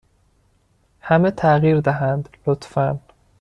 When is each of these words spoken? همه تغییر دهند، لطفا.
همه 0.99 1.31
تغییر 1.31 1.79
دهند، 1.79 2.29
لطفا. 2.47 2.99